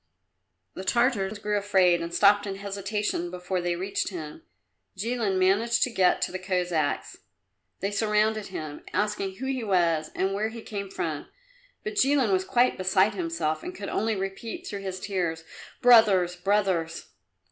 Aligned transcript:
The 0.73 0.83
Tartars 0.83 1.37
grew 1.37 1.59
afraid 1.59 2.01
and 2.01 2.11
stopped 2.11 2.47
in 2.47 2.55
hesitation 2.55 3.29
before 3.29 3.61
they 3.61 3.75
reached 3.75 4.09
him. 4.09 4.41
Jilin 4.97 5.37
managed 5.37 5.83
to 5.83 5.91
get 5.91 6.23
to 6.23 6.31
the 6.31 6.39
Cossacks. 6.39 7.17
They 7.81 7.91
surrounded 7.91 8.47
him, 8.47 8.83
asking 8.93 9.35
who 9.35 9.45
he 9.45 9.63
was 9.63 10.09
and 10.15 10.33
where 10.33 10.49
he 10.49 10.63
came 10.63 10.89
from, 10.89 11.27
but 11.83 11.97
Jilin 11.97 12.31
was 12.31 12.45
quite 12.45 12.79
beside 12.79 13.13
himself 13.13 13.61
and 13.61 13.75
could 13.75 13.89
only 13.89 14.15
repeat, 14.15 14.65
through 14.65 14.81
his 14.81 14.99
tears, 14.99 15.43
"Brothers, 15.83 16.35
brothers!" 16.35 17.09